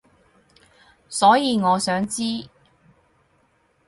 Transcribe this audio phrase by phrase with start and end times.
[1.09, 2.47] 所以我想知